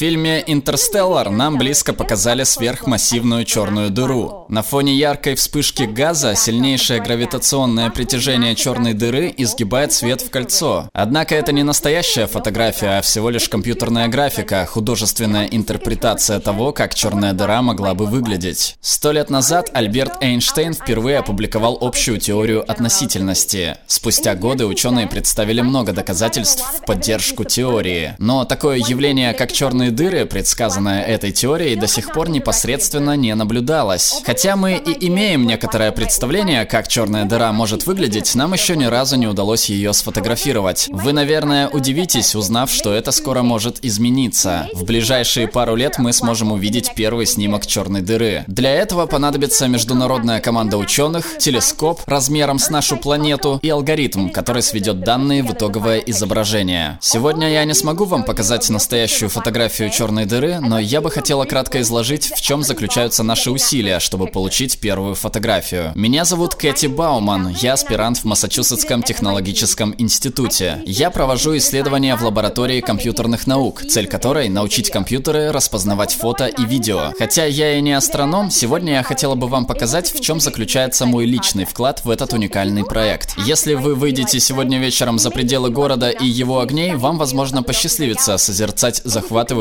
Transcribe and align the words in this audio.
фильме 0.00 0.42
«Интерстеллар» 0.46 1.28
нам 1.28 1.58
близко 1.58 1.92
показали 1.92 2.44
сверхмассивную 2.44 3.44
черную 3.44 3.90
дыру. 3.90 4.46
На 4.48 4.62
фоне 4.62 4.94
яркой 4.94 5.34
вспышки 5.34 5.82
газа 5.82 6.34
сильнейшее 6.34 7.02
гравитационное 7.02 7.90
притяжение 7.90 8.54
черной 8.54 8.94
дыры 8.94 9.30
изгибает 9.36 9.92
свет 9.92 10.22
в 10.22 10.30
кольцо. 10.30 10.88
Однако 10.94 11.34
это 11.34 11.52
не 11.52 11.64
настоящая 11.64 12.26
фотография, 12.26 12.96
а 12.96 13.02
всего 13.02 13.28
лишь 13.28 13.50
компьютерная 13.50 14.08
графика, 14.08 14.64
художественная 14.64 15.44
интерпретация 15.44 16.40
того, 16.40 16.72
как 16.72 16.94
черная 16.94 17.34
дыра 17.34 17.60
могла 17.60 17.92
бы 17.92 18.06
выглядеть. 18.06 18.78
Сто 18.80 19.12
лет 19.12 19.28
назад 19.28 19.68
Альберт 19.74 20.22
Эйнштейн 20.22 20.72
впервые 20.72 21.18
опубликовал 21.18 21.76
общую 21.78 22.18
теорию 22.18 22.64
относительности. 22.66 23.76
Спустя 23.86 24.34
годы 24.34 24.64
ученые 24.64 25.08
представили 25.08 25.60
много 25.60 25.92
доказательств 25.92 26.64
в 26.78 26.86
поддержку 26.86 27.44
теории. 27.44 28.14
Но 28.16 28.46
такое 28.46 28.78
явление, 28.78 29.34
как 29.34 29.52
черные 29.52 29.89
дыры, 29.90 30.26
предсказанное 30.26 31.02
этой 31.02 31.32
теорией, 31.32 31.76
до 31.76 31.86
сих 31.86 32.12
пор 32.12 32.28
непосредственно 32.28 33.16
не 33.16 33.34
наблюдалось. 33.34 34.22
Хотя 34.24 34.56
мы 34.56 34.74
и 34.74 35.06
имеем 35.08 35.46
некоторое 35.46 35.92
представление, 35.92 36.64
как 36.64 36.88
черная 36.88 37.24
дыра 37.24 37.52
может 37.52 37.86
выглядеть, 37.86 38.34
нам 38.34 38.52
еще 38.52 38.76
ни 38.76 38.84
разу 38.84 39.16
не 39.16 39.26
удалось 39.26 39.68
ее 39.68 39.92
сфотографировать. 39.92 40.88
Вы, 40.90 41.12
наверное, 41.12 41.68
удивитесь, 41.68 42.34
узнав, 42.34 42.70
что 42.70 42.92
это 42.92 43.12
скоро 43.12 43.42
может 43.42 43.84
измениться. 43.84 44.68
В 44.74 44.84
ближайшие 44.84 45.48
пару 45.48 45.74
лет 45.74 45.98
мы 45.98 46.12
сможем 46.12 46.52
увидеть 46.52 46.92
первый 46.94 47.26
снимок 47.26 47.66
черной 47.66 48.02
дыры. 48.02 48.44
Для 48.46 48.70
этого 48.70 49.06
понадобится 49.06 49.66
международная 49.68 50.40
команда 50.40 50.76
ученых, 50.76 51.38
телескоп 51.38 52.02
размером 52.06 52.58
с 52.58 52.70
нашу 52.70 52.96
планету 52.96 53.58
и 53.62 53.68
алгоритм, 53.68 54.28
который 54.30 54.62
сведет 54.62 55.00
данные 55.00 55.42
в 55.42 55.52
итоговое 55.52 55.98
изображение. 55.98 56.98
Сегодня 57.00 57.50
я 57.50 57.64
не 57.64 57.74
смогу 57.74 58.04
вам 58.04 58.24
показать 58.24 58.68
настоящую 58.68 59.30
фотографию 59.30 59.79
черной 59.88 60.26
дыры, 60.26 60.58
но 60.60 60.78
я 60.78 61.00
бы 61.00 61.10
хотела 61.10 61.44
кратко 61.44 61.80
изложить, 61.80 62.32
в 62.36 62.42
чем 62.42 62.62
заключаются 62.62 63.22
наши 63.22 63.50
усилия, 63.50 64.00
чтобы 64.00 64.26
получить 64.26 64.80
первую 64.80 65.14
фотографию. 65.14 65.92
Меня 65.94 66.24
зовут 66.24 66.54
Кэти 66.54 66.86
Бауман, 66.86 67.48
я 67.60 67.74
аспирант 67.74 68.18
в 68.18 68.24
Массачусетском 68.24 69.02
технологическом 69.02 69.94
институте. 69.96 70.82
Я 70.84 71.10
провожу 71.10 71.56
исследования 71.56 72.16
в 72.16 72.22
лаборатории 72.22 72.80
компьютерных 72.80 73.46
наук, 73.46 73.82
цель 73.88 74.06
которой 74.06 74.48
научить 74.48 74.90
компьютеры 74.90 75.52
распознавать 75.52 76.12
фото 76.12 76.46
и 76.46 76.64
видео. 76.64 77.12
Хотя 77.18 77.44
я 77.44 77.78
и 77.78 77.80
не 77.80 77.92
астроном, 77.92 78.50
сегодня 78.50 78.94
я 78.94 79.02
хотела 79.02 79.36
бы 79.36 79.46
вам 79.46 79.64
показать, 79.64 80.12
в 80.12 80.20
чем 80.20 80.40
заключается 80.40 81.06
мой 81.06 81.24
личный 81.24 81.64
вклад 81.64 82.04
в 82.04 82.10
этот 82.10 82.32
уникальный 82.32 82.84
проект. 82.84 83.34
Если 83.38 83.74
вы 83.74 83.94
выйдете 83.94 84.40
сегодня 84.40 84.78
вечером 84.78 85.18
за 85.18 85.30
пределы 85.30 85.70
города 85.70 86.10
и 86.10 86.26
его 86.26 86.60
огней, 86.60 86.94
вам, 86.94 87.16
возможно, 87.16 87.62
посчастливится 87.62 88.36
созерцать 88.36 89.00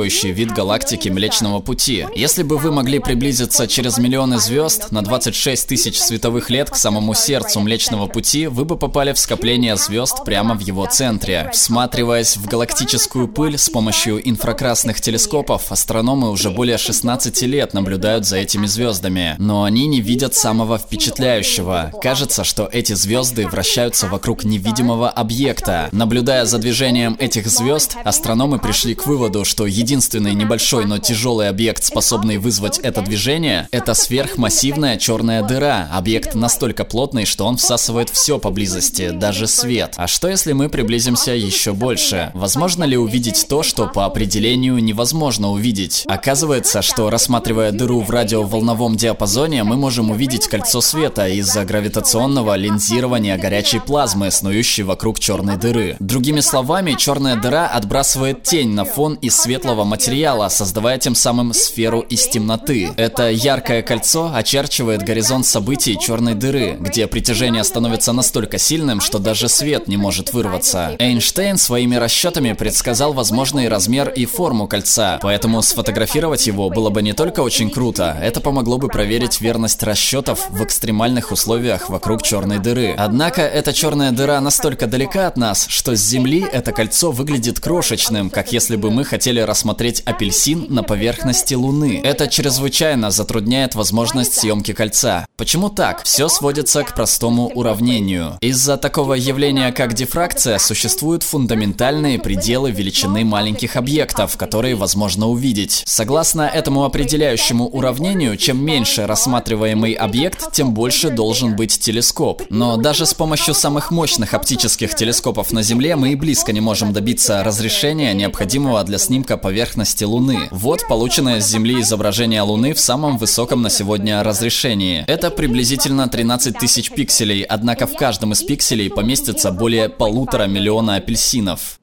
захватывающий 0.10 0.32
вид 0.32 0.52
галактики 0.52 1.10
Млечного 1.10 1.60
Пути. 1.60 2.06
Если 2.16 2.44
бы 2.44 2.58
вы 2.58 2.72
могли 2.72 3.00
приблизиться 3.00 3.68
через 3.68 3.98
миллионы 3.98 4.40
звезд 4.40 4.92
на 4.92 5.02
26 5.04 5.68
тысяч 5.68 6.00
световых 6.00 6.50
лет 6.50 6.70
к 6.70 6.76
самому 6.76 7.14
сердцу 7.14 7.60
Млечного 7.60 8.08
Пути, 8.08 8.48
вы 8.48 8.66
бы 8.66 8.76
попали 8.76 9.14
в 9.14 9.20
скопление 9.20 9.76
звезд 9.76 10.24
прямо 10.26 10.56
в 10.56 10.62
его 10.62 10.88
центре. 10.88 11.50
Всматриваясь 11.54 12.38
в 12.38 12.48
галактическую 12.48 13.28
пыль 13.28 13.58
с 13.58 13.70
помощью 13.70 14.28
инфракрасных 14.28 15.00
телескопов, 15.00 15.72
астрономы 15.72 16.32
уже 16.32 16.50
более 16.50 16.78
16 16.78 17.42
лет 17.44 17.74
наблюдают 17.74 18.26
за 18.26 18.38
этими 18.38 18.66
звездами. 18.66 19.36
Но 19.38 19.64
они 19.64 19.88
не 19.88 20.02
видят 20.02 20.34
самого 20.34 20.78
впечатляющего. 20.80 21.92
Кажется, 22.02 22.44
что 22.44 22.68
эти 22.72 22.94
звезды 22.94 23.48
вращаются 23.48 24.08
вокруг 24.08 24.44
невидимого 24.44 25.10
объекта. 25.10 25.90
Наблюдая 25.92 26.46
за 26.46 26.58
движением 26.58 27.16
этих 27.20 27.48
звезд, 27.48 27.96
астрономы 28.04 28.60
пришли 28.60 28.96
к 28.96 29.06
выводу, 29.06 29.46
что 29.46 29.66
единственный 30.00 30.34
небольшой, 30.34 30.86
но 30.86 30.98
тяжелый 30.98 31.50
объект, 31.50 31.84
способный 31.84 32.38
вызвать 32.38 32.78
это 32.80 33.02
движение, 33.02 33.68
это 33.70 33.94
сверхмассивная 33.94 34.98
черная 34.98 35.44
дыра. 35.44 35.90
Объект 35.92 36.36
настолько 36.36 36.86
плотный, 36.86 37.26
что 37.26 37.46
он 37.46 37.58
всасывает 37.58 38.10
все 38.10 38.40
поблизости, 38.40 39.10
даже 39.10 39.46
свет. 39.46 39.96
А 39.98 40.08
что 40.08 40.30
если 40.30 40.54
мы 40.54 40.70
приблизимся 40.70 41.34
еще 41.34 41.74
больше? 41.74 42.32
Возможно 42.34 42.86
ли 42.86 42.96
увидеть 42.96 43.46
то, 43.50 43.62
что 43.62 43.88
по 43.88 44.06
определению 44.06 44.82
невозможно 44.82 45.50
увидеть? 45.50 46.06
Оказывается, 46.08 46.82
что 46.82 47.10
рассматривая 47.10 47.74
дыру 47.74 48.00
в 48.00 48.10
радиоволновом 48.10 48.96
диапазоне, 48.96 49.66
мы 49.66 49.76
можем 49.76 50.12
увидеть 50.12 50.48
кольцо 50.48 50.80
света 50.80 51.28
из-за 51.28 51.66
гравитационного 51.66 52.56
линзирования 52.56 53.38
горячей 53.38 53.80
плазмы, 53.80 54.32
снующей 54.32 54.84
вокруг 54.84 55.20
черной 55.20 55.58
дыры. 55.58 55.98
Другими 56.00 56.40
словами, 56.40 56.96
черная 56.98 57.36
дыра 57.36 57.68
отбрасывает 57.68 58.44
тень 58.44 58.70
на 58.70 58.86
фон 58.86 59.16
из 59.16 59.36
светлого 59.36 59.79
материала, 59.84 60.50
создавая 60.50 60.98
тем 60.98 61.16
самым 61.16 61.54
сферу 61.54 62.02
из 62.02 62.28
темноты. 62.28 62.92
Это 62.98 63.30
яркое 63.30 63.82
кольцо 63.82 64.32
очерчивает 64.34 65.04
горизонт 65.04 65.46
событий 65.46 65.98
черной 65.98 66.36
дыры, 66.36 66.78
где 66.80 67.08
притяжение 67.08 67.64
становится 67.64 68.14
настолько 68.14 68.58
сильным, 68.58 69.00
что 69.00 69.20
даже 69.20 69.50
свет 69.50 69.88
не 69.88 69.98
может 69.98 70.34
вырваться. 70.34 70.96
Эйнштейн 71.00 71.58
своими 71.58 71.96
расчетами 71.96 72.54
предсказал 72.54 73.14
возможный 73.14 73.70
размер 73.70 74.10
и 74.10 74.26
форму 74.26 74.68
кольца, 74.68 75.20
поэтому 75.22 75.62
сфотографировать 75.62 76.46
его 76.46 76.70
было 76.70 76.90
бы 76.90 77.02
не 77.02 77.14
только 77.14 77.40
очень 77.40 77.70
круто, 77.70 78.18
это 78.22 78.42
помогло 78.42 78.78
бы 78.78 78.90
проверить 78.90 79.42
верность 79.42 79.82
расчетов 79.84 80.50
в 80.50 80.64
экстремальных 80.64 81.32
условиях 81.32 81.90
вокруг 81.90 82.22
черной 82.22 82.60
дыры. 82.60 82.94
Однако 82.98 83.42
эта 83.42 83.74
черная 83.74 84.12
дыра 84.12 84.42
настолько 84.42 84.88
далека 84.88 85.28
от 85.28 85.38
нас, 85.38 85.66
что 85.70 85.96
с 85.96 86.00
Земли 86.00 86.46
это 86.52 86.72
кольцо 86.72 87.12
выглядит 87.12 87.60
крошечным, 87.60 88.30
как 88.30 88.52
если 88.52 88.76
бы 88.76 88.92
мы 88.92 89.06
хотели 89.06 89.40
рассмотреть 89.40 89.69
апельсин 89.72 90.66
на 90.70 90.84
поверхности 90.84 91.54
Луны. 91.54 92.02
Это 92.04 92.28
чрезвычайно 92.28 93.12
затрудняет 93.12 93.76
возможность 93.76 94.34
съемки 94.34 94.74
кольца. 94.74 95.26
Почему 95.38 95.70
так? 95.70 96.04
Все 96.04 96.28
сводится 96.28 96.84
к 96.84 96.96
простому 96.96 97.48
уравнению. 97.48 98.38
Из-за 98.42 98.78
такого 98.78 99.14
явления, 99.14 99.72
как 99.72 99.94
дифракция, 99.94 100.58
существуют 100.58 101.24
фундаментальные 101.24 102.20
пределы 102.20 102.72
величины 102.72 103.24
маленьких 103.24 103.76
объектов, 103.76 104.36
которые 104.38 104.76
возможно 104.76 105.28
увидеть. 105.28 105.84
Согласно 105.86 106.42
этому 106.42 106.84
определяющему 106.84 107.68
уравнению, 107.68 108.36
чем 108.38 108.64
меньше 108.64 109.08
рассматриваемый 109.08 109.94
объект, 109.94 110.52
тем 110.52 110.74
больше 110.74 111.10
должен 111.10 111.56
быть 111.56 111.80
телескоп. 111.80 112.42
Но 112.50 112.78
даже 112.78 113.06
с 113.06 113.14
помощью 113.14 113.54
самых 113.54 113.92
мощных 113.92 114.34
оптических 114.34 114.96
телескопов 114.96 115.52
на 115.52 115.62
Земле 115.62 115.96
мы 115.96 116.12
и 116.12 116.16
близко 116.16 116.52
не 116.52 116.62
можем 116.62 116.94
добиться 116.94 117.44
разрешения, 117.44 118.14
необходимого 118.14 118.84
для 118.84 118.98
снимка 118.98 119.38
поверхности 119.38 119.59
Луны. 120.06 120.48
Вот 120.52 120.88
полученное 120.88 121.42
с 121.42 121.50
Земли 121.50 121.82
изображение 121.82 122.42
Луны 122.42 122.74
в 122.74 122.80
самом 122.80 123.18
высоком 123.18 123.62
на 123.62 123.70
сегодня 123.70 124.24
разрешении. 124.24 125.04
Это 125.08 125.32
приблизительно 125.32 126.08
13 126.08 126.58
тысяч 126.58 126.92
пикселей, 126.92 127.44
однако 127.44 127.88
в 127.88 127.96
каждом 127.96 128.34
из 128.34 128.44
пикселей 128.44 128.90
поместится 128.90 129.52
более 129.52 129.90
полутора 129.90 130.46
миллиона 130.46 130.96
апельсинов. 130.96 131.80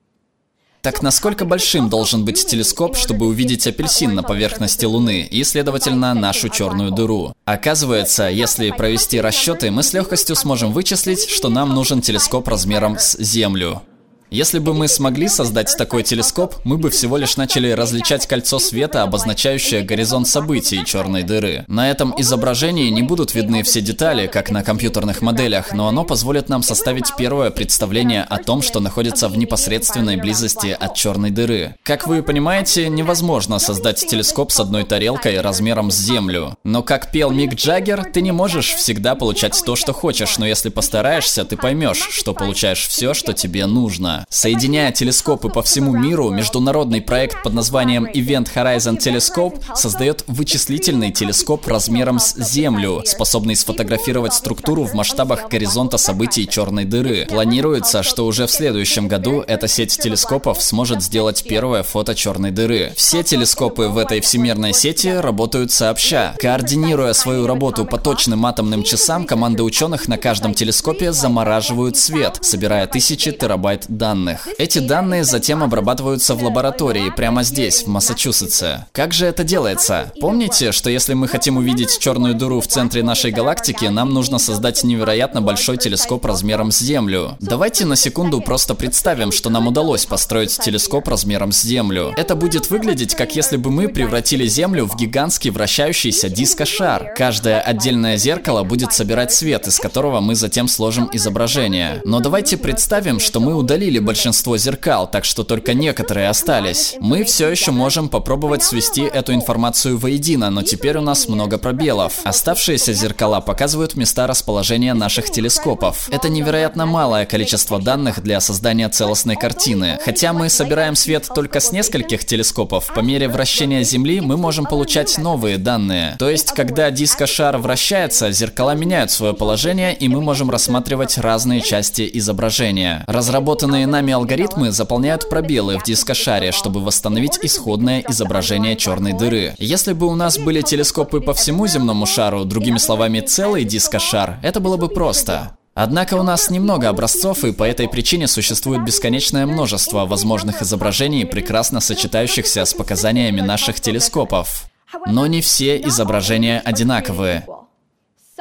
Так 0.87 1.03
насколько 1.03 1.44
большим 1.44 1.88
должен 1.91 2.25
быть 2.25 2.47
телескоп, 2.47 2.97
чтобы 2.97 3.26
увидеть 3.26 3.66
апельсин 3.66 4.14
на 4.14 4.22
поверхности 4.22 4.84
Луны 4.84 5.26
и, 5.28 5.43
следовательно, 5.43 6.14
нашу 6.14 6.48
черную 6.48 6.93
дыру? 6.93 7.34
Оказывается, 7.44 8.28
если 8.28 8.70
провести 8.70 9.20
расчеты, 9.20 9.72
мы 9.72 9.82
с 9.82 9.93
легкостью 9.93 10.37
сможем 10.37 10.72
вычислить, 10.72 11.28
что 11.28 11.48
нам 11.48 11.75
нужен 11.75 12.03
телескоп 12.03 12.47
размером 12.47 12.98
с 13.00 13.19
Землю. 13.19 13.82
Если 14.31 14.59
бы 14.59 14.75
мы 14.75 14.88
смогли 14.88 15.28
создать 15.28 15.72
такой 15.78 16.03
телескоп, 16.03 16.56
мы 16.64 16.78
бы 16.78 16.91
всего 16.91 17.16
лишь 17.16 17.37
начали 17.37 17.70
различать 17.70 18.26
кольцо 18.26 18.59
света, 18.59 19.04
обозначающее 19.04 19.82
горизонт 19.82 20.26
событий 20.26 20.84
черной 20.84 21.22
дыры. 21.22 21.64
На 21.69 21.91
этом 21.91 22.12
изображении 22.19 22.91
не 22.91 23.03
будут 23.03 23.34
видны 23.34 23.62
все 23.62 23.81
детали, 23.81 24.26
как 24.26 24.50
на 24.50 24.64
компьютерных 24.64 25.22
моделях, 25.22 25.72
но 25.72 25.87
оно 25.87 26.03
позволит 26.03 26.48
нам 26.48 26.64
составить 26.64 27.14
первое 27.16 27.50
представление 27.50 28.25
о 28.25 28.38
том, 28.38 28.62
что 28.62 28.81
находится 28.81 29.28
в 29.28 29.38
непосредственной 29.38 30.16
близости 30.16 30.76
от 30.78 30.94
черной 30.97 31.31
дыры. 31.31 31.76
Как 31.84 32.08
вы 32.08 32.25
понимаете, 32.25 32.88
невозможно 32.88 33.60
создать 33.60 34.04
телескоп 34.04 34.50
с 34.50 34.58
одной 34.58 34.84
тарелкой 34.84 35.40
размером 35.40 35.93
с 35.93 35.96
Землю. 35.96 36.56
Но 36.64 36.82
как 36.82 37.12
пел 37.12 37.31
Мик 37.31 37.55
Джаггер, 37.55 38.11
ты 38.12 38.23
не 38.23 38.32
можешь 38.32 38.75
всегда 38.75 39.14
получать 39.14 39.62
то, 39.64 39.76
что 39.76 39.93
хочешь, 39.93 40.38
но 40.38 40.46
если 40.46 40.69
постараешься, 40.69 41.44
ты 41.44 41.56
поймешь, 41.56 42.08
что 42.11 42.34
получаешь 42.34 42.88
все, 42.88 43.14
что 43.14 43.32
тебе 43.32 43.67
нужно. 43.67 44.15
Соединяя 44.28 44.92
телескопы 44.92 45.48
по 45.48 45.62
всему 45.62 45.96
миру, 45.96 46.30
международный 46.30 47.00
проект 47.00 47.42
под 47.42 47.54
названием 47.54 48.06
Event 48.06 48.48
Horizon 48.54 48.98
Telescope 48.98 49.60
создает 49.74 50.24
вычислительный 50.26 51.12
телескоп 51.12 51.66
размером 51.66 52.18
с 52.18 52.36
Землю, 52.36 53.02
способный 53.04 53.56
сфотографировать 53.56 54.34
структуру 54.34 54.84
в 54.84 54.94
масштабах 54.94 55.48
горизонта 55.48 55.98
событий 55.98 56.48
черной 56.48 56.84
дыры. 56.84 57.26
Планируется, 57.28 58.02
что 58.02 58.26
уже 58.26 58.46
в 58.46 58.50
следующем 58.50 59.08
году 59.08 59.42
эта 59.46 59.68
сеть 59.68 59.98
телескопов 59.98 60.62
сможет 60.62 61.02
сделать 61.02 61.44
первое 61.48 61.82
фото 61.82 62.14
черной 62.14 62.50
дыры. 62.50 62.92
Все 62.96 63.22
телескопы 63.22 63.88
в 63.88 63.98
этой 63.98 64.20
всемирной 64.20 64.72
сети 64.72 65.08
работают 65.08 65.72
сообща. 65.72 66.34
Координируя 66.40 67.12
свою 67.12 67.46
работу 67.46 67.84
по 67.84 67.98
точным 67.98 68.46
атомным 68.46 68.82
часам, 68.82 69.24
команды 69.26 69.62
ученых 69.62 70.08
на 70.08 70.18
каждом 70.18 70.54
телескопе 70.54 71.12
замораживают 71.12 71.96
свет, 71.96 72.38
собирая 72.42 72.86
тысячи 72.86 73.32
терабайт 73.32 73.84
данных 73.88 74.06
данных. 74.06 74.47
Эти 74.58 74.79
данные 74.79 75.25
затем 75.25 75.64
обрабатываются 75.64 76.37
в 76.37 76.44
лаборатории 76.44 77.11
прямо 77.11 77.43
здесь, 77.43 77.82
в 77.82 77.88
Массачусетсе. 77.88 78.87
Как 78.93 79.12
же 79.12 79.26
это 79.26 79.43
делается? 79.43 80.12
Помните, 80.20 80.70
что 80.70 80.91
если 80.91 81.14
мы 81.14 81.26
хотим 81.26 81.56
увидеть 81.56 81.99
черную 81.99 82.35
дыру 82.35 82.61
в 82.61 82.69
центре 82.69 83.03
нашей 83.03 83.32
галактики, 83.32 83.87
нам 83.87 84.14
нужно 84.14 84.38
создать 84.38 84.85
невероятно 84.85 85.43
большой 85.43 85.76
телескоп 85.76 86.25
размером 86.25 86.70
с 86.70 86.79
Землю. 86.79 87.37
Давайте 87.41 87.85
на 87.85 87.97
секунду 87.97 88.41
просто 88.41 88.76
представим, 88.76 89.32
что 89.32 89.50
нам 89.50 89.67
удалось 89.67 90.06
построить 90.06 90.56
телескоп 90.56 91.09
размером 91.09 91.50
с 91.50 91.62
Землю. 91.62 92.14
Это 92.17 92.37
будет 92.37 92.70
выглядеть, 92.70 93.17
как 93.17 93.35
если 93.35 93.56
бы 93.56 93.73
мы 93.73 93.88
превратили 93.88 94.47
Землю 94.47 94.87
в 94.87 94.94
гигантский 94.94 95.50
вращающийся 95.50 96.29
дискошар. 96.29 97.12
Каждое 97.17 97.61
отдельное 97.61 98.19
зеркало 98.19 98.62
будет 98.62 98.93
собирать 98.93 99.32
свет, 99.32 99.67
из 99.67 99.79
которого 99.81 100.20
мы 100.20 100.37
затем 100.37 100.69
сложим 100.69 101.11
изображение. 101.12 102.00
Но 102.05 102.20
давайте 102.20 102.56
представим, 102.56 103.19
что 103.19 103.41
мы 103.41 103.56
удалили 103.56 103.95
большинство 103.98 104.56
зеркал, 104.56 105.08
так 105.10 105.25
что 105.25 105.44
только 105.44 105.75
некоторые 105.75 106.28
остались. 106.28 106.96
Мы 107.00 107.25
все 107.25 107.48
еще 107.48 107.70
можем 107.70 108.08
попробовать 108.08 108.62
свести 108.62 109.02
эту 109.02 109.34
информацию 109.34 109.98
воедино, 109.98 110.50
но 110.50 110.62
теперь 110.62 110.98
у 110.98 111.00
нас 111.00 111.28
много 111.28 111.58
пробелов. 111.58 112.20
Оставшиеся 112.25 112.93
зеркала 112.93 113.40
показывают 113.40 113.94
места 113.96 114.26
расположения 114.26 114.94
наших 114.94 115.31
телескопов. 115.31 116.08
Это 116.10 116.28
невероятно 116.28 116.87
малое 116.87 117.26
количество 117.26 117.81
данных 117.81 118.22
для 118.22 118.40
создания 118.40 118.88
целостной 118.88 119.37
картины. 119.37 119.99
Хотя 120.04 120.32
мы 120.32 120.49
собираем 120.49 120.94
свет 120.96 121.28
только 121.34 121.60
с 121.60 121.72
нескольких 121.72 122.25
телескопов, 122.25 122.92
по 122.94 123.00
мере 123.00 123.28
вращения 123.28 123.82
Земли 123.82 124.20
мы 124.20 124.37
можем 124.37 124.66
получать 124.66 125.19
новые 125.19 125.58
данные. 125.58 126.16
То 126.19 126.28
есть, 126.31 126.52
когда 126.52 126.90
дискошар 126.90 127.58
вращается, 127.58 128.31
зеркала 128.32 128.75
меняют 128.75 129.10
свое 129.10 129.34
положение, 129.34 129.94
и 129.94 130.08
мы 130.08 130.20
можем 130.20 130.50
рассматривать 130.50 131.19
разные 131.19 131.60
части 131.60 132.08
изображения. 132.14 133.04
Разработанные 133.06 133.86
нами 133.87 134.12
алгоритмы 134.12 134.71
заполняют 134.73 135.29
пробелы 135.29 135.79
в 135.79 135.85
дискошаре, 135.85 136.53
чтобы 136.53 136.85
восстановить 136.85 137.38
исходное 137.43 138.05
изображение 138.09 138.77
черной 138.77 139.12
дыры. 139.12 139.55
Если 139.59 139.93
бы 139.93 140.06
у 140.06 140.15
нас 140.15 140.38
были 140.38 140.61
телескопы 140.61 141.21
по 141.21 141.35
всему 141.35 141.67
земному 141.67 142.06
шару, 142.06 142.44
другими 142.44 142.79
словами, 142.79 143.21
целый 143.21 143.65
дискошар, 143.65 144.38
это 144.43 144.61
было 144.61 144.77
бы 144.77 144.88
просто. 144.88 145.56
Однако 145.75 146.15
у 146.15 146.23
нас 146.23 146.49
немного 146.49 146.88
образцов, 146.88 147.44
и 147.44 147.53
по 147.53 147.65
этой 147.65 147.87
причине 147.87 148.29
существует 148.29 148.83
бесконечное 148.83 149.44
множество 149.44 150.06
возможных 150.06 150.62
изображений, 150.62 151.27
прекрасно 151.27 151.81
сочетающихся 151.81 152.65
с 152.65 152.73
показаниями 152.73 153.43
наших 153.43 153.81
телескопов. 153.81 154.71
Но 155.06 155.27
не 155.27 155.43
все 155.43 155.79
изображения 155.83 156.62
одинаковые. 156.65 157.47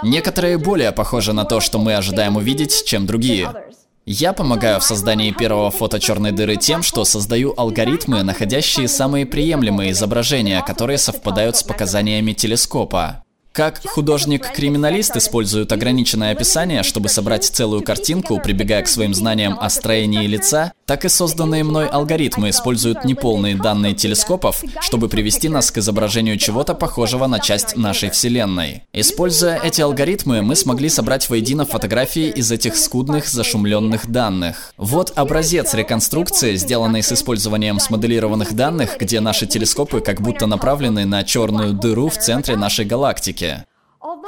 Некоторые 0.01 0.57
более 0.57 0.91
похожи 0.93 1.33
на 1.33 1.43
то, 1.43 1.59
что 1.59 1.77
мы 1.77 1.95
ожидаем 1.95 2.37
увидеть, 2.37 2.85
чем 2.85 3.05
другие. 3.05 3.53
Я 4.07 4.33
помогаю 4.33 4.79
в 4.79 4.83
создании 4.83 5.31
первого 5.31 5.71
фото 5.71 5.99
черной 5.99 6.31
дыры 6.31 6.57
тем, 6.57 6.83
что 6.83 7.05
создаю 7.05 7.55
алгоритмы, 7.57 8.21
находящие 8.21 8.87
самые 8.87 9.25
приемлемые 9.25 9.91
изображения, 9.93 10.61
которые 10.61 10.99
совпадают 10.99 11.55
с 11.55 11.63
показаниями 11.63 12.33
телескопа. 12.33 13.23
Как 13.51 13.81
художник-криминалист 13.83 15.15
использует 15.15 15.71
ограниченное 15.71 16.33
описание, 16.33 16.83
чтобы 16.83 17.09
собрать 17.09 17.45
целую 17.45 17.81
картинку, 17.81 18.39
прибегая 18.39 18.83
к 18.83 18.87
своим 18.87 19.15
знаниям 19.15 19.57
о 19.59 19.69
строении 19.69 20.27
лица, 20.27 20.73
так 20.85 21.05
и 21.05 21.09
созданные 21.09 21.63
мной 21.63 21.87
алгоритмы 21.87 22.49
используют 22.49 23.05
неполные 23.05 23.55
данные 23.55 23.93
телескопов, 23.93 24.63
чтобы 24.81 25.09
привести 25.09 25.49
нас 25.49 25.71
к 25.71 25.77
изображению 25.79 26.37
чего-то 26.37 26.73
похожего 26.73 27.27
на 27.27 27.39
часть 27.39 27.75
нашей 27.75 28.09
Вселенной. 28.09 28.83
Используя 28.93 29.59
эти 29.61 29.81
алгоритмы, 29.81 30.41
мы 30.41 30.55
смогли 30.55 30.89
собрать 30.89 31.29
воедино 31.29 31.65
фотографии 31.65 32.29
из 32.29 32.51
этих 32.51 32.75
скудных 32.75 33.27
зашумленных 33.27 34.09
данных. 34.11 34.73
Вот 34.77 35.13
образец 35.15 35.73
реконструкции, 35.73 36.55
сделанный 36.55 37.01
с 37.01 37.11
использованием 37.11 37.79
смоделированных 37.79 38.53
данных, 38.53 38.97
где 38.99 39.19
наши 39.19 39.47
телескопы 39.47 40.01
как 40.01 40.21
будто 40.21 40.45
направлены 40.45 41.05
на 41.05 41.23
черную 41.23 41.73
дыру 41.73 42.09
в 42.09 42.17
центре 42.17 42.55
нашей 42.55 42.85
галактики. 42.85 43.65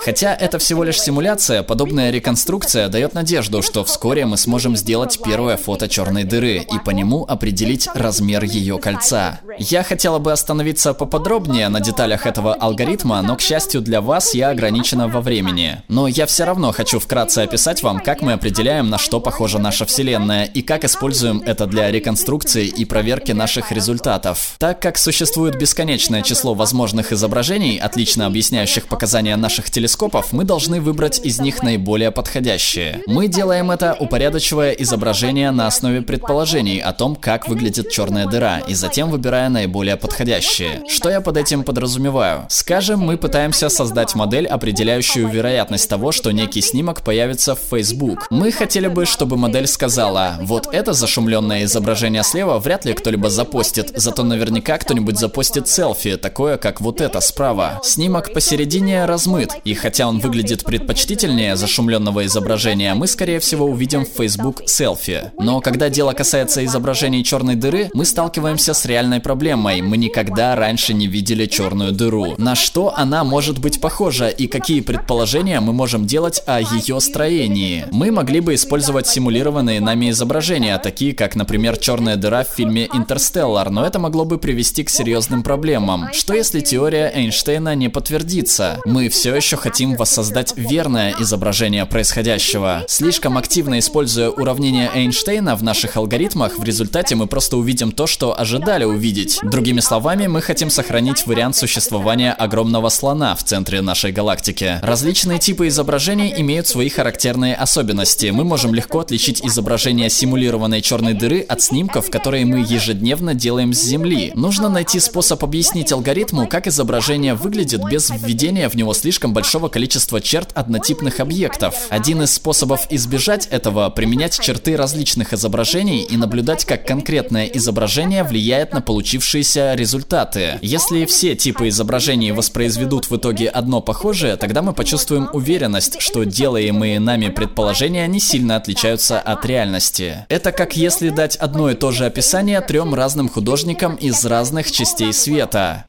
Хотя 0.04 0.34
это 0.34 0.58
всего 0.60 0.84
лишь 0.84 1.02
симуляция, 1.02 1.64
подобная 1.64 2.12
реконструкция 2.12 2.88
дает 2.88 3.14
надежду, 3.14 3.62
что 3.62 3.84
вскоре 3.84 4.26
мы 4.26 4.38
сможем 4.38 4.76
сделать 4.78 5.20
первое 5.24 5.58
фото 5.58 5.88
черной 5.88 6.24
дыры 6.24 6.58
и 6.58 6.80
по 6.84 6.92
нему 6.92 7.26
определить 7.28 7.88
размер 7.94 8.44
ее 8.44 8.78
кольца. 8.78 9.42
Я 9.58 9.84
хотела 9.84 10.20
бы 10.20 10.32
остановиться 10.32 10.94
поподробнее 10.94 11.70
на 11.70 11.80
деталях 11.80 12.26
этого 12.26 12.54
алгоритма, 12.54 13.22
но, 13.22 13.36
к 13.36 13.42
счастью 13.42 13.82
для 13.82 14.02
вас, 14.02 14.34
я 14.34 14.50
ограничена 14.50 15.08
во 15.08 15.22
времени. 15.22 15.82
Но 15.88 16.08
я 16.08 16.26
все 16.26 16.46
равно 16.46 16.72
хочу 16.72 17.00
вкратце 17.00 17.40
описать 17.40 17.84
вам, 17.84 18.00
как 18.00 18.22
мы 18.22 18.34
определяем, 18.34 18.90
на 18.90 18.98
что 18.98 19.20
похожа 19.20 19.60
наша 19.60 19.86
Вселенная, 19.86 20.46
и 20.46 20.62
как 20.62 20.86
используем 20.86 21.42
это 21.46 21.66
для 21.66 21.92
реконструкции 21.92 22.68
и 22.68 22.86
проверки 22.86 23.32
наших 23.32 23.72
результатов. 23.72 24.56
Так 24.60 24.82
как 24.82 24.98
существует 24.98 25.58
бесконечное 25.58 26.22
число 26.22 26.54
возможных 26.54 27.12
изображений, 27.12 27.78
отлично 27.78 28.26
объясняющих 28.26 28.88
показания 28.88 29.36
наших 29.36 29.70
телескопов, 29.70 29.87
телескопов, 29.88 30.34
мы 30.34 30.44
должны 30.44 30.82
выбрать 30.82 31.22
из 31.24 31.40
них 31.40 31.64
наиболее 31.64 32.12
подходящие. 32.12 33.02
Мы 33.08 33.28
делаем 33.30 33.72
это, 33.72 33.96
упорядочивая 33.98 34.72
изображение 34.72 35.52
на 35.52 35.68
основе 35.68 36.02
предположений 36.02 36.80
о 36.80 36.92
том, 36.92 37.16
как 37.16 37.48
выглядит 37.48 37.90
черная 37.90 38.26
дыра, 38.26 38.60
и 38.60 38.74
затем 38.74 39.10
выбирая 39.10 39.48
наиболее 39.48 39.96
подходящие. 39.96 40.84
Что 40.90 41.10
я 41.10 41.22
под 41.22 41.38
этим 41.38 41.64
подразумеваю? 41.64 42.46
Скажем, 42.50 43.00
мы 43.00 43.18
пытаемся 43.18 43.70
создать 43.70 44.14
модель, 44.14 44.46
определяющую 44.46 45.30
вероятность 45.30 45.90
того, 45.90 46.12
что 46.12 46.32
некий 46.32 46.62
снимок 46.62 47.02
появится 47.02 47.56
в 47.56 47.60
Facebook. 47.60 48.28
Мы 48.30 48.52
хотели 48.52 48.88
бы, 48.88 49.06
чтобы 49.06 49.38
модель 49.38 49.68
сказала, 49.68 50.38
вот 50.42 50.68
это 50.74 50.92
зашумленное 50.92 51.64
изображение 51.64 52.24
слева 52.24 52.60
вряд 52.60 52.84
ли 52.84 52.94
кто-либо 52.94 53.30
запостит, 53.30 53.94
зато 53.96 54.24
наверняка 54.24 54.78
кто-нибудь 54.78 55.18
запостит 55.18 55.70
селфи, 55.70 56.18
такое 56.18 56.58
как 56.58 56.82
вот 56.82 57.00
это 57.00 57.22
справа. 57.22 57.80
Снимок 57.84 58.34
посередине 58.34 59.06
размыт, 59.06 59.52
и 59.64 59.77
хотя 59.78 60.08
он 60.08 60.20
выглядит 60.20 60.64
предпочтительнее 60.64 61.56
зашумленного 61.56 62.26
изображения, 62.26 62.94
мы 62.94 63.08
скорее 63.08 63.40
всего 63.40 63.66
увидим 63.66 64.06
в 64.06 64.10
Facebook 64.10 64.64
селфи. 64.66 65.32
Но 65.38 65.62
когда 65.62 65.90
дело 65.90 66.14
касается 66.14 66.64
изображений 66.66 67.24
черной 67.24 67.56
дыры, 67.56 67.90
мы 67.94 68.06
сталкиваемся 68.06 68.74
с 68.74 68.86
реальной 68.86 69.20
проблемой. 69.20 69.82
Мы 69.82 69.98
никогда 69.98 70.56
раньше 70.56 70.94
не 70.94 71.08
видели 71.08 71.46
черную 71.46 71.92
дыру. 71.92 72.36
На 72.38 72.56
что 72.56 72.94
она 72.96 73.24
может 73.24 73.60
быть 73.60 73.80
похожа 73.80 74.28
и 74.28 74.48
какие 74.48 74.82
предположения 74.82 75.60
мы 75.60 75.74
можем 75.74 76.06
делать 76.06 76.42
о 76.46 76.60
ее 76.60 77.00
строении? 77.00 77.86
Мы 77.92 78.12
могли 78.12 78.40
бы 78.40 78.56
использовать 78.56 79.08
симулированные 79.08 79.80
нами 79.80 80.10
изображения, 80.10 80.78
такие 80.78 81.14
как, 81.14 81.36
например, 81.36 81.78
черная 81.78 82.16
дыра 82.16 82.44
в 82.44 82.50
фильме 82.50 82.90
«Интерстеллар», 82.94 83.70
но 83.70 83.86
это 83.86 84.00
могло 84.00 84.26
бы 84.26 84.38
привести 84.38 84.84
к 84.84 84.90
серьезным 84.90 85.44
проблемам. 85.44 86.10
Что 86.14 86.34
если 86.34 86.60
теория 86.60 87.12
Эйнштейна 87.14 87.76
не 87.76 87.90
подтвердится? 87.90 88.80
Мы 88.86 89.10
все 89.10 89.36
еще 89.36 89.58
хотим 89.68 89.96
воссоздать 89.96 90.54
верное 90.56 91.14
изображение 91.20 91.86
происходящего. 91.86 92.86
Слишком 92.88 93.38
активно 93.38 93.80
используя 93.80 94.30
уравнение 94.30 94.90
Эйнштейна 94.96 95.58
в 95.58 95.64
наших 95.64 95.98
алгоритмах, 95.98 96.58
в 96.58 96.64
результате 96.64 97.16
мы 97.16 97.28
просто 97.28 97.58
увидим 97.58 97.92
то, 97.92 98.08
что 98.08 98.40
ожидали 98.40 98.86
увидеть. 98.86 99.42
Другими 99.44 99.82
словами, 99.82 100.28
мы 100.28 100.42
хотим 100.42 100.70
сохранить 100.70 101.28
вариант 101.28 101.58
существования 101.58 102.32
огромного 102.32 102.88
слона 102.88 103.36
в 103.36 103.44
центре 103.44 103.82
нашей 103.82 104.14
галактики. 104.14 104.80
Различные 104.82 105.38
типы 105.38 105.68
изображений 105.68 106.34
имеют 106.38 106.68
свои 106.68 106.88
характерные 106.88 107.54
особенности. 107.54 108.28
Мы 108.28 108.46
можем 108.46 108.74
легко 108.74 109.02
отличить 109.02 109.44
изображение 109.44 110.10
симулированной 110.10 110.82
черной 110.82 111.14
дыры 111.14 111.42
от 111.42 111.62
снимков, 111.62 112.10
которые 112.10 112.46
мы 112.46 112.60
ежедневно 112.60 113.34
делаем 113.34 113.74
с 113.74 113.84
Земли. 113.84 114.32
Нужно 114.34 114.70
найти 114.70 115.02
способ 115.02 115.44
объяснить 115.44 115.92
алгоритму, 115.92 116.48
как 116.48 116.68
изображение 116.68 117.34
выглядит 117.34 117.82
без 117.84 118.10
введения 118.10 118.70
в 118.70 118.76
него 118.76 118.94
слишком 118.94 119.34
большого 119.34 119.57
большого 119.58 119.70
количества 119.70 120.22
черт 120.22 120.52
однотипных 120.54 121.20
объектов. 121.20 121.88
Один 121.90 122.22
из 122.22 122.32
способов 122.34 122.86
избежать 122.92 123.48
этого– 123.48 123.90
применять 123.96 124.40
черты 124.40 124.78
различных 124.78 125.34
изображений 125.34 126.04
и 126.04 126.16
наблюдать, 126.16 126.64
как 126.64 126.86
конкретное 126.86 127.48
изображение 127.48 128.24
влияет 128.24 128.74
на 128.74 128.82
получившиеся 128.82 129.74
результаты. 129.74 130.60
Если 130.62 131.06
все 131.06 131.36
типы 131.36 131.70
изображений 131.70 132.34
воспроизведут 132.34 133.10
в 133.10 133.16
итоге 133.16 133.50
одно 133.50 133.82
похожее, 133.82 134.36
тогда 134.36 134.62
мы 134.62 134.74
почувствуем 134.74 135.28
уверенность, 135.34 136.02
что 136.02 136.24
делаемые 136.24 137.00
нами 137.00 137.30
предположения 137.30 138.06
не 138.06 138.20
сильно 138.20 138.58
отличаются 138.58 139.20
от 139.20 139.44
реальности. 139.44 140.28
Это 140.30 140.52
как 140.52 140.78
если 140.78 141.10
дать 141.10 141.36
одно 141.36 141.72
и 141.72 141.74
то 141.74 141.92
же 141.92 142.06
описание 142.06 142.62
трем 142.62 142.94
разным 142.94 143.28
художникам 143.28 143.96
из 143.96 144.24
разных 144.24 144.72
частей 144.72 145.12
света. 145.14 145.87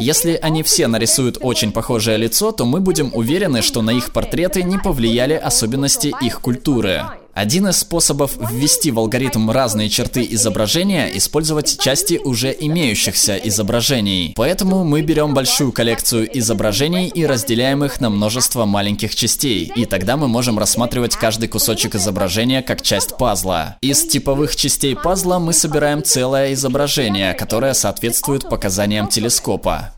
Если 0.00 0.38
они 0.40 0.62
все 0.62 0.86
нарисуют 0.86 1.36
очень 1.42 1.72
похожее 1.72 2.16
лицо, 2.16 2.52
то 2.52 2.64
мы 2.64 2.80
будем 2.80 3.14
уверены, 3.14 3.60
что 3.60 3.82
на 3.82 3.90
их 3.90 4.12
портреты 4.14 4.62
не 4.62 4.78
повлияли 4.78 5.34
особенности 5.34 6.14
их 6.22 6.40
культуры. 6.40 7.04
Один 7.32 7.68
из 7.68 7.78
способов 7.78 8.32
ввести 8.50 8.90
в 8.90 8.98
алгоритм 8.98 9.50
разные 9.50 9.88
черты 9.88 10.26
изображения– 10.30 11.06
использовать 11.16 11.78
части 11.78 12.20
уже 12.22 12.54
имеющихся 12.58 13.36
изображений. 13.36 14.32
Поэтому 14.36 14.84
мы 14.84 15.02
берем 15.02 15.32
большую 15.32 15.72
коллекцию 15.72 16.28
изображений 16.38 17.08
и 17.08 17.24
разделяем 17.24 17.84
их 17.84 18.00
на 18.00 18.10
множество 18.10 18.64
маленьких 18.64 19.14
частей. 19.14 19.72
И 19.76 19.84
тогда 19.86 20.16
мы 20.16 20.26
можем 20.26 20.58
рассматривать 20.58 21.16
каждый 21.16 21.48
кусочек 21.48 21.94
изображения 21.94 22.62
как 22.62 22.82
часть 22.82 23.16
пазла. 23.16 23.76
Из 23.80 24.04
типовых 24.06 24.56
частей 24.56 24.96
пазла 24.96 25.38
мы 25.38 25.52
собираем 25.52 26.02
целое 26.02 26.52
изображение, 26.54 27.34
которое 27.34 27.74
соответствует 27.74 28.48
показаниям 28.48 29.06
телескопа. 29.06 29.94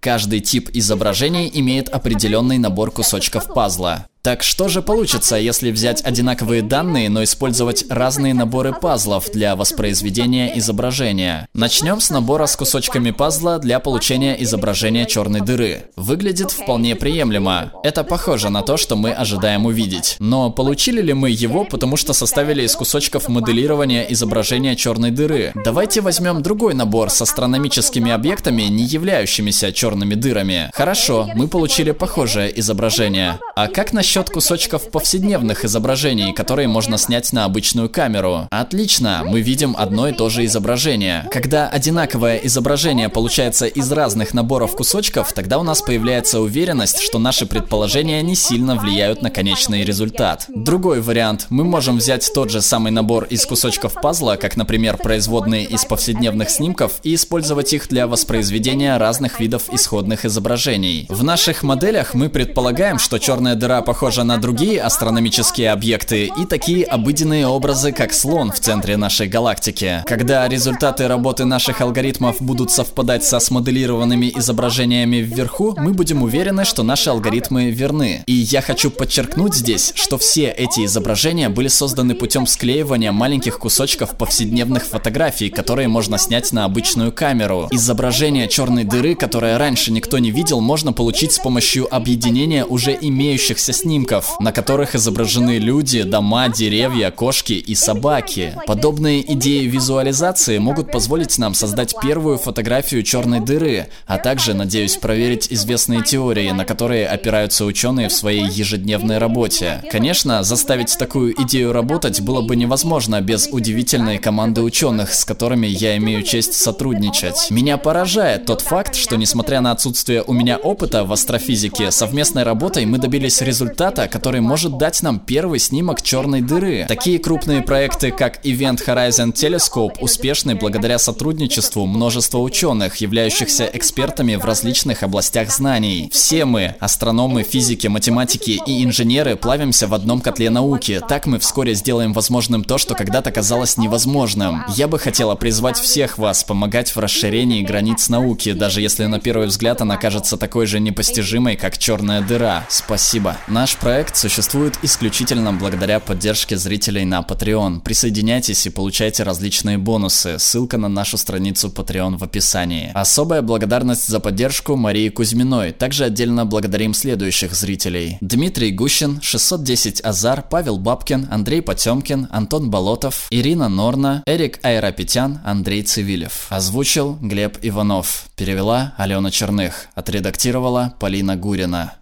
Каждый 0.00 0.40
тип 0.40 0.70
изображений 0.74 1.50
имеет 1.52 1.88
определенный 1.88 2.58
набор 2.58 2.92
кусочков 2.92 3.52
пазла. 3.52 4.06
Так 4.22 4.42
что 4.42 4.68
же 4.68 4.82
получится, 4.82 5.36
если 5.36 5.70
взять 5.70 6.02
одинаковые 6.04 6.62
данные, 6.62 7.08
но 7.08 7.22
использовать 7.22 7.84
разные 7.88 8.34
наборы 8.34 8.72
пазлов 8.72 9.30
для 9.32 9.54
воспроизведения 9.54 10.58
изображения? 10.58 11.48
Начнем 11.54 12.00
с 12.00 12.10
набора 12.10 12.46
с 12.46 12.56
кусочками 12.56 13.12
пазла 13.12 13.58
для 13.58 13.78
получения 13.78 14.36
изображения 14.42 15.06
черной 15.06 15.40
дыры. 15.40 15.84
Выглядит 15.96 16.50
вполне 16.50 16.96
приемлемо. 16.96 17.72
Это 17.84 18.02
похоже 18.02 18.50
на 18.50 18.62
то, 18.62 18.76
что 18.76 18.96
мы 18.96 19.12
ожидаем 19.12 19.66
увидеть. 19.66 20.16
Но 20.18 20.50
получили 20.50 21.00
ли 21.00 21.14
мы 21.14 21.30
его, 21.30 21.64
потому 21.64 21.96
что 21.96 22.12
составили 22.12 22.64
из 22.64 22.74
кусочков 22.74 23.28
моделирования 23.28 24.04
изображения 24.12 24.74
черной 24.74 25.12
дыры? 25.12 25.52
Давайте 25.64 26.00
возьмем 26.00 26.42
другой 26.42 26.74
набор 26.74 27.10
с 27.10 27.22
астрономическими 27.22 28.10
объектами, 28.10 28.62
не 28.62 28.84
являющимися 28.84 29.72
черными 29.72 30.14
дырами. 30.14 30.70
Хорошо, 30.74 31.30
мы 31.34 31.46
получили 31.46 31.92
похожее 31.92 32.58
изображение. 32.58 33.38
А 33.54 33.68
как 33.68 33.92
насчет 33.92 34.07
насчет 34.08 34.30
кусочков 34.30 34.90
повседневных 34.90 35.66
изображений, 35.66 36.32
которые 36.32 36.66
можно 36.66 36.96
снять 36.96 37.30
на 37.34 37.44
обычную 37.44 37.90
камеру. 37.90 38.48
Отлично, 38.50 39.22
мы 39.22 39.42
видим 39.42 39.76
одно 39.78 40.08
и 40.08 40.14
то 40.14 40.30
же 40.30 40.46
изображение. 40.46 41.28
Когда 41.30 41.68
одинаковое 41.68 42.38
изображение 42.38 43.10
получается 43.10 43.66
из 43.66 43.92
разных 43.92 44.32
наборов 44.32 44.74
кусочков, 44.74 45.34
тогда 45.34 45.58
у 45.58 45.62
нас 45.62 45.82
появляется 45.82 46.40
уверенность, 46.40 47.02
что 47.02 47.18
наши 47.18 47.44
предположения 47.44 48.22
не 48.22 48.34
сильно 48.34 48.76
влияют 48.76 49.20
на 49.20 49.28
конечный 49.28 49.84
результат. 49.84 50.46
Другой 50.48 51.02
вариант. 51.02 51.44
Мы 51.50 51.64
можем 51.64 51.98
взять 51.98 52.32
тот 52.32 52.50
же 52.50 52.62
самый 52.62 52.92
набор 52.92 53.24
из 53.24 53.44
кусочков 53.44 53.92
пазла, 53.92 54.36
как, 54.40 54.56
например, 54.56 54.96
производные 54.96 55.66
из 55.66 55.84
повседневных 55.84 56.48
снимков, 56.48 56.92
и 57.02 57.14
использовать 57.14 57.74
их 57.74 57.88
для 57.88 58.06
воспроизведения 58.06 58.96
разных 58.96 59.38
видов 59.38 59.64
исходных 59.70 60.24
изображений. 60.24 61.04
В 61.10 61.22
наших 61.22 61.62
моделях 61.62 62.14
мы 62.14 62.30
предполагаем, 62.30 62.98
что 62.98 63.18
черная 63.18 63.54
дыра 63.54 63.82
похожа 63.82 63.97
похожа 63.98 64.22
на 64.22 64.36
другие 64.36 64.80
астрономические 64.80 65.72
объекты 65.72 66.26
и 66.26 66.46
такие 66.46 66.84
обыденные 66.84 67.48
образы, 67.48 67.90
как 67.90 68.14
слон 68.14 68.52
в 68.52 68.60
центре 68.60 68.96
нашей 68.96 69.26
галактики. 69.26 70.04
Когда 70.06 70.46
результаты 70.46 71.08
работы 71.08 71.44
наших 71.44 71.80
алгоритмов 71.80 72.40
будут 72.40 72.70
совпадать 72.70 73.24
со 73.24 73.40
смоделированными 73.40 74.32
изображениями 74.36 75.16
вверху, 75.16 75.74
мы 75.76 75.94
будем 75.94 76.22
уверены, 76.22 76.64
что 76.64 76.84
наши 76.84 77.10
алгоритмы 77.10 77.72
верны. 77.72 78.22
И 78.26 78.34
я 78.34 78.62
хочу 78.62 78.92
подчеркнуть 78.92 79.54
здесь, 79.54 79.90
что 79.96 80.16
все 80.16 80.48
эти 80.50 80.84
изображения 80.84 81.48
были 81.48 81.66
созданы 81.66 82.14
путем 82.14 82.46
склеивания 82.46 83.10
маленьких 83.10 83.58
кусочков 83.58 84.16
повседневных 84.16 84.84
фотографий, 84.84 85.50
которые 85.50 85.88
можно 85.88 86.18
снять 86.18 86.52
на 86.52 86.66
обычную 86.66 87.10
камеру. 87.10 87.66
Изображение 87.72 88.46
черной 88.46 88.84
дыры, 88.84 89.16
которое 89.16 89.58
раньше 89.58 89.90
никто 89.90 90.18
не 90.18 90.30
видел, 90.30 90.60
можно 90.60 90.92
получить 90.92 91.32
с 91.32 91.40
помощью 91.40 91.92
объединения 91.92 92.64
уже 92.64 92.96
имеющихся 93.00 93.72
снимков 93.72 93.87
снимков, 93.88 94.38
на 94.38 94.52
которых 94.52 94.94
изображены 94.94 95.56
люди, 95.56 96.02
дома, 96.02 96.48
деревья, 96.48 97.10
кошки 97.10 97.54
и 97.54 97.74
собаки. 97.74 98.54
Подобные 98.66 99.32
идеи 99.32 99.64
визуализации 99.64 100.58
могут 100.58 100.92
позволить 100.92 101.38
нам 101.38 101.54
создать 101.54 101.94
первую 102.02 102.36
фотографию 102.36 103.02
черной 103.02 103.40
дыры, 103.40 103.88
а 104.06 104.18
также, 104.18 104.52
надеюсь, 104.52 104.98
проверить 104.98 105.46
известные 105.50 106.02
теории, 106.02 106.50
на 106.50 106.66
которые 106.66 107.08
опираются 107.08 107.64
ученые 107.64 108.10
в 108.10 108.12
своей 108.12 108.46
ежедневной 108.46 109.16
работе. 109.16 109.82
Конечно, 109.90 110.42
заставить 110.42 110.94
такую 110.98 111.32
идею 111.44 111.72
работать 111.72 112.20
было 112.20 112.42
бы 112.42 112.56
невозможно 112.56 113.22
без 113.22 113.48
удивительной 113.50 114.18
команды 114.18 114.60
ученых, 114.60 115.14
с 115.14 115.24
которыми 115.24 115.66
я 115.66 115.96
имею 115.96 116.22
честь 116.24 116.52
сотрудничать. 116.52 117.50
Меня 117.50 117.78
поражает 117.78 118.44
тот 118.44 118.60
факт, 118.60 118.94
что 118.94 119.16
несмотря 119.16 119.62
на 119.62 119.70
отсутствие 119.70 120.22
у 120.26 120.34
меня 120.34 120.58
опыта 120.58 121.04
в 121.04 121.12
астрофизике, 121.12 121.90
совместной 121.90 122.42
работой 122.42 122.84
мы 122.84 122.98
добились 122.98 123.40
результата 123.40 123.77
результата, 123.78 124.08
который 124.08 124.40
может 124.40 124.76
дать 124.76 125.02
нам 125.02 125.20
первый 125.20 125.60
снимок 125.60 126.02
черной 126.02 126.40
дыры. 126.40 126.84
Такие 126.88 127.20
крупные 127.20 127.62
проекты, 127.62 128.10
как 128.10 128.44
Event 128.44 128.84
Horizon 128.84 129.32
Telescope, 129.32 129.98
успешны 130.00 130.56
благодаря 130.56 130.98
сотрудничеству 130.98 131.86
множества 131.86 132.38
ученых, 132.38 132.96
являющихся 132.96 133.70
экспертами 133.72 134.34
в 134.34 134.44
различных 134.44 135.04
областях 135.04 135.52
знаний. 135.52 136.10
Все 136.12 136.44
мы, 136.44 136.74
астрономы, 136.80 137.44
физики, 137.44 137.86
математики 137.86 138.60
и 138.66 138.84
инженеры, 138.84 139.36
плавимся 139.36 139.86
в 139.86 139.94
одном 139.94 140.20
котле 140.20 140.50
науки. 140.50 141.00
Так 141.08 141.26
мы 141.26 141.38
вскоре 141.38 141.74
сделаем 141.74 142.12
возможным 142.12 142.64
то, 142.64 142.78
что 142.78 142.96
когда-то 142.96 143.30
казалось 143.30 143.76
невозможным. 143.76 144.64
Я 144.74 144.88
бы 144.88 144.98
хотела 144.98 145.36
призвать 145.36 145.78
всех 145.78 146.18
вас 146.18 146.42
помогать 146.42 146.96
в 146.96 146.98
расширении 146.98 147.62
границ 147.62 148.08
науки, 148.08 148.52
даже 148.54 148.80
если 148.80 149.04
на 149.06 149.20
первый 149.20 149.46
взгляд 149.46 149.80
она 149.82 149.96
кажется 149.96 150.36
такой 150.36 150.66
же 150.66 150.80
непостижимой, 150.80 151.54
как 151.56 151.78
черная 151.78 152.22
дыра. 152.22 152.66
Спасибо. 152.68 153.36
Наш 153.46 153.67
Наш 153.68 153.76
проект 153.76 154.16
существует 154.16 154.78
исключительно 154.80 155.52
благодаря 155.52 156.00
поддержке 156.00 156.56
зрителей 156.56 157.04
на 157.04 157.20
Patreon. 157.20 157.82
Присоединяйтесь 157.82 158.66
и 158.66 158.70
получайте 158.70 159.24
различные 159.24 159.76
бонусы. 159.76 160.38
Ссылка 160.38 160.78
на 160.78 160.88
нашу 160.88 161.18
страницу 161.18 161.68
Patreon 161.68 162.16
в 162.16 162.24
описании. 162.24 162.90
Особая 162.94 163.42
благодарность 163.42 164.08
за 164.08 164.20
поддержку 164.20 164.74
Марии 164.76 165.10
Кузьминой. 165.10 165.72
Также 165.72 166.04
отдельно 166.04 166.46
благодарим 166.46 166.94
следующих 166.94 167.52
зрителей. 167.52 168.16
Дмитрий 168.22 168.70
Гущин, 168.70 169.20
610 169.20 170.00
Азар, 170.02 170.42
Павел 170.48 170.78
Бабкин, 170.78 171.28
Андрей 171.30 171.60
Потемкин, 171.60 172.28
Антон 172.30 172.70
Болотов, 172.70 173.26
Ирина 173.28 173.68
Норна, 173.68 174.22
Эрик 174.24 174.60
Айрапетян, 174.62 175.40
Андрей 175.44 175.82
Цивилев. 175.82 176.46
Озвучил 176.48 177.18
Глеб 177.20 177.58
Иванов. 177.60 178.28
Перевела 178.34 178.94
Алена 178.96 179.30
Черных. 179.30 179.88
Отредактировала 179.94 180.94
Полина 180.98 181.36
Гурина. 181.36 181.98